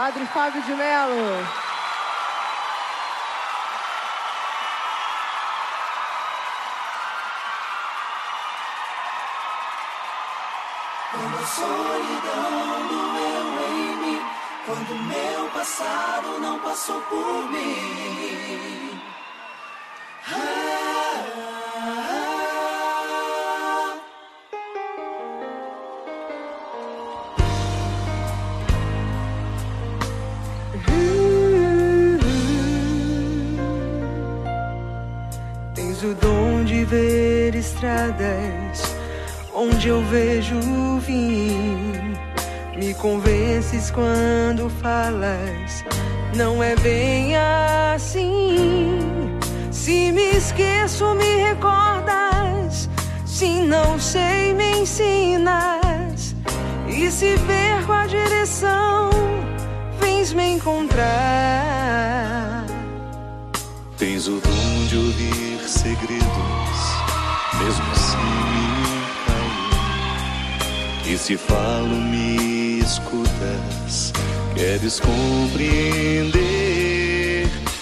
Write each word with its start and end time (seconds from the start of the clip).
Padre 0.00 0.24
Fábio 0.28 0.62
de 0.62 0.74
Mello. 0.74 1.46
Quando 11.12 11.36
a 11.36 11.46
solidão 11.46 12.88
doeu 12.88 13.68
em 13.68 13.96
mim, 13.96 14.22
quando 14.64 14.94
meu 15.04 15.50
passado 15.50 16.38
não 16.40 16.58
passou 16.60 17.02
por 17.02 17.50
mim. 17.50 19.00
Tens 36.00 36.12
o 36.12 36.14
dom 36.14 36.64
de 36.64 36.82
ver 36.84 37.54
estradas 37.54 38.96
onde 39.52 39.88
eu 39.88 40.02
vejo 40.04 40.56
o 40.56 40.98
fim. 40.98 42.14
Me 42.74 42.94
convences 42.94 43.90
quando 43.90 44.70
falas, 44.80 45.84
não 46.34 46.62
é 46.62 46.74
bem 46.76 47.36
assim. 47.36 48.98
Se 49.70 50.10
me 50.12 50.36
esqueço, 50.36 51.14
me 51.16 51.42
recordas. 51.48 52.88
Se 53.26 53.60
não 53.60 53.98
sei, 53.98 54.54
me 54.54 54.80
ensinas. 54.80 56.34
E 56.88 57.10
se 57.10 57.36
perco 57.46 57.92
a 57.92 58.06
direção, 58.06 59.10
vens 60.00 60.32
me 60.32 60.52
encontrar. 60.52 61.69
Tens 64.00 64.26
o 64.28 64.40
dom 64.40 64.86
de 64.88 64.96
ouvir 64.96 65.60
segredos, 65.68 66.78
mesmo 67.58 67.94
se 67.94 68.16
me. 68.16 68.70
E 71.12 71.18
se 71.18 71.36
falo, 71.36 71.96
me 71.96 72.78
escutas, 72.78 74.14
queres 74.54 75.00
compreender. 75.00 76.40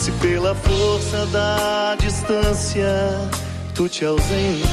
Se 0.00 0.12
pela 0.20 0.54
força 0.54 1.24
da 1.32 1.94
distância 1.98 2.92
tu 3.74 3.88
te 3.88 4.04
ausentas, 4.04 4.68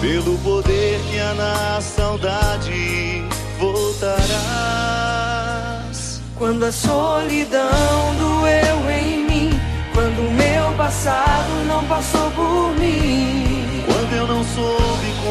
pelo 0.00 0.36
poder 0.38 0.98
que 1.08 1.20
há 1.20 1.32
na 1.34 1.80
saudade 1.80 3.22
voltarás. 3.60 5.06
Quando 6.36 6.64
a 6.64 6.72
solidão 6.72 7.75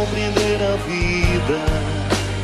compreender 0.06 0.60
a 0.62 0.76
vida, 0.86 1.60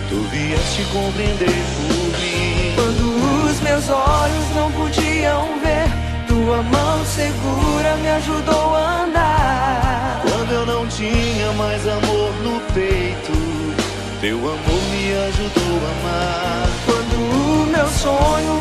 tu 0.09 0.16
vieste 0.31 0.84
compreender 0.92 1.64
por 1.78 2.20
mim. 2.20 2.73
Quando 2.76 3.50
os 3.50 3.59
meus 3.62 3.90
olhos 3.90 4.56
não 4.56 4.72
podiam 4.72 5.59
ver, 5.59 5.88
tua 6.28 6.64
mão 6.64 7.06
segura 7.06 7.95
me 7.98 8.09
ajudou 8.09 8.76
a 8.76 9.03
andar. 9.03 10.22
Quando 10.23 10.52
eu 10.52 10.66
não 10.66 10.88
tinha 10.88 11.52
mais 11.53 11.88
amor 11.88 12.31
no 12.44 12.59
peito, 12.73 13.31
teu 14.22 14.38
amor 14.38 14.81
me 14.92 15.14
ajudou 15.30 15.78
a 15.86 15.92
amar. 16.00 16.70
Quando 16.86 17.14
o 17.14 17.68
meu 17.68 17.88
sonho 17.88 18.61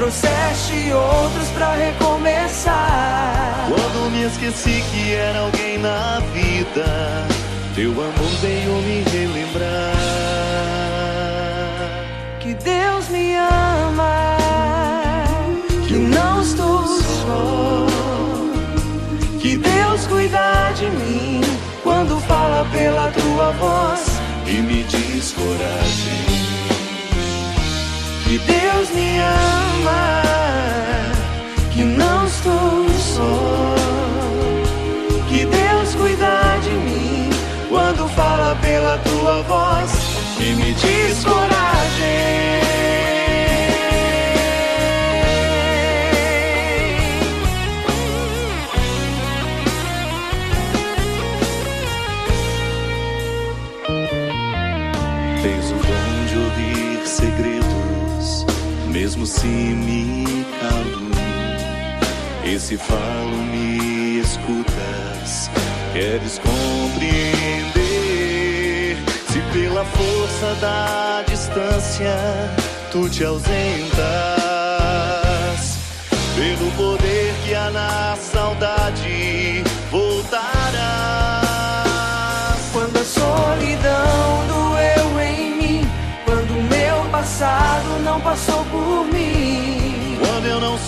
trouxeste 0.00 0.92
outros 0.94 1.48
pra 1.50 1.74
recomeçar. 1.74 3.66
Quando 3.68 4.10
me 4.10 4.22
esqueci 4.22 4.82
que 4.90 5.12
era 5.12 5.40
alguém 5.40 5.76
na 5.76 6.20
vida, 6.32 7.28
teu 7.74 7.90
amor 7.90 8.30
veio 8.40 8.72
me 8.80 9.02
relembrar. 9.10 9.96
Que 12.40 12.54
Deus 12.54 13.10
me 13.10 13.36
ama, 13.36 14.38
que 15.86 15.92
não 15.92 16.40
estou 16.40 16.86
só. 16.86 17.86
Que 19.38 19.58
Deus 19.58 20.06
cuida 20.06 20.72
de 20.76 20.86
mim 20.86 21.42
quando 21.82 22.18
fala 22.20 22.66
pela 22.72 23.10
tua 23.10 23.50
voz 23.52 24.06
E 24.46 24.52
me 24.60 24.82
diz 24.84 25.32
coragem, 25.32 26.26
Que 28.24 28.38
Deus 28.38 28.69
me 28.88 29.18
ama, 29.18 30.22
que 31.72 31.82
não 31.84 32.26
estou 32.26 32.88
só. 32.98 33.74
Que 35.28 35.44
Deus 35.44 35.94
cuida 35.94 36.58
de 36.62 36.70
mim 36.70 37.30
quando 37.68 38.08
fala 38.08 38.56
pela 38.56 38.96
tua 38.98 39.42
voz 39.42 39.90
e 40.40 40.54
me 40.54 40.72
diz 40.72 41.22
coragem. 41.24 41.60
O 55.62 55.72
dom 55.72 56.24
de 56.26 56.36
ouvir 56.36 57.06
segredos, 57.06 58.44
mesmo 58.90 59.24
se 59.24 59.46
me 59.46 60.24
calo. 60.60 61.10
E 62.44 62.58
se 62.58 62.76
falo, 62.76 63.36
me 63.50 64.18
escutas, 64.18 65.50
queres 65.92 66.38
compreender. 66.38 67.70
Se 69.28 69.40
pela 69.52 69.84
força 69.84 70.54
da 70.60 71.22
distância 71.28 72.16
tu 72.90 73.08
te 73.08 73.24
ausentas, 73.24 74.49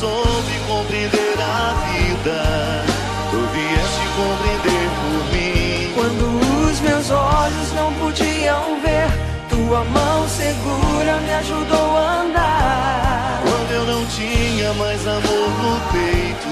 soube 0.02 0.58
compreender 0.66 1.36
a 1.38 1.74
vida, 1.86 2.84
tu 3.30 3.38
vieste 3.54 4.04
compreender 4.18 4.86
por 4.98 5.20
mim. 5.32 5.92
Quando 5.94 6.24
os 6.66 6.80
meus 6.80 7.08
olhos 7.12 7.72
não 7.72 7.92
podiam 7.94 8.80
ver, 8.80 9.06
tua 9.48 9.84
mão 9.84 10.28
segura 10.28 11.18
me 11.24 11.32
ajudou 11.34 11.96
a 11.96 12.22
andar. 12.22 13.42
Quando 13.44 13.70
eu 13.70 13.84
não 13.86 14.04
tinha 14.06 14.72
mais 14.72 15.06
amor 15.06 15.48
no 15.62 15.80
peito, 15.92 16.48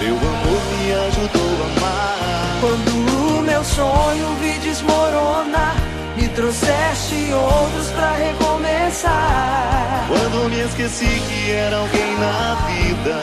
teu 0.00 0.16
amor 0.16 0.62
me 0.72 0.92
ajudou 1.06 1.52
a 1.62 1.66
amar. 1.76 2.58
Quando 2.60 3.38
o 3.38 3.42
meu 3.42 3.62
sonho 3.62 4.34
vi 4.40 4.58
desmoronar, 4.58 5.76
me 6.16 6.26
trouxeste 6.30 7.32
outros 7.32 7.88
pra 7.92 8.10
recomeçar. 8.14 9.77
Quando 10.08 10.48
me 10.48 10.60
esqueci 10.60 11.04
que 11.04 11.50
era 11.50 11.76
alguém 11.76 12.16
na 12.18 12.54
vida, 12.66 13.22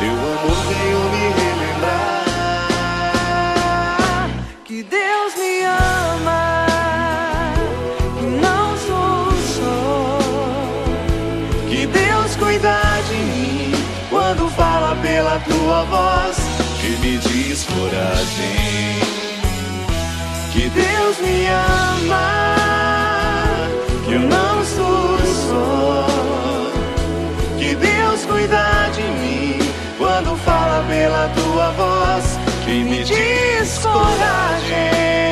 teu 0.00 0.12
amor 0.12 0.56
veio 0.70 0.98
me 1.12 1.24
relembrar. 1.40 2.30
Que 4.64 4.82
Deus 4.82 5.34
me 5.36 5.62
ama, 5.62 6.66
que 8.18 8.24
não 8.46 8.76
sou 8.78 9.30
só. 9.58 10.18
Que 11.68 11.86
Deus 11.86 12.34
cuida 12.36 12.80
de 13.06 13.16
mim 13.16 13.74
quando 14.08 14.48
fala 14.56 14.96
pela 15.02 15.38
tua 15.40 15.84
voz. 15.84 16.36
Que 16.80 16.90
me 17.02 17.18
diz 17.18 17.64
coragem, 17.64 19.00
Que 20.50 20.70
Deus 20.70 20.89
tua 31.28 31.70
voz. 31.72 32.38
que 32.64 32.84
me 32.84 33.04
Diz 33.04 33.78
coragem. 33.78 35.29